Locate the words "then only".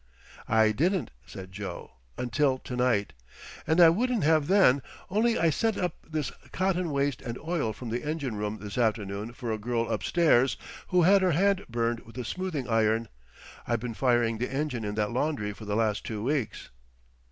4.47-5.37